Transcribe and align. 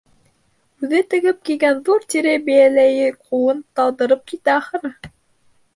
Үҙе 0.87 1.01
тегеп 1.11 1.43
кейгән 1.49 1.83
ҙур 1.91 2.07
тире 2.15 2.33
бейәләйе 2.49 3.07
ҡулын 3.29 3.61
талдырып 3.81 4.27
китә, 4.35 4.59
ахыры. 4.61 4.95